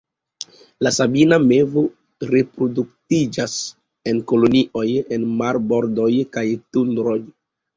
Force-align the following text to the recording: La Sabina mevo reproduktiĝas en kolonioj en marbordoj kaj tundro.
La 0.85 0.91
Sabina 0.95 1.37
mevo 1.43 1.83
reproduktiĝas 2.31 3.53
en 4.13 4.23
kolonioj 4.33 4.87
en 5.19 5.29
marbordoj 5.43 6.11
kaj 6.39 6.47
tundro. 6.57 7.19